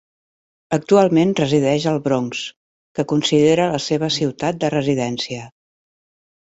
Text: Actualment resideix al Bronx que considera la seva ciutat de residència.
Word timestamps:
Actualment 0.77 1.33
resideix 1.39 1.85
al 1.91 2.01
Bronx 2.07 2.41
que 2.99 3.07
considera 3.13 3.71
la 3.77 3.83
seva 3.91 4.13
ciutat 4.21 4.63
de 4.67 4.77
residència. 4.81 5.49